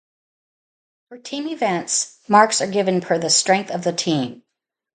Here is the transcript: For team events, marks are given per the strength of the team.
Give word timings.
For 1.09 1.19
team 1.19 1.47
events, 1.47 2.17
marks 2.27 2.59
are 2.59 2.65
given 2.71 3.01
per 3.01 3.19
the 3.19 3.29
strength 3.29 3.69
of 3.69 3.83
the 3.83 3.93
team. 3.93 4.41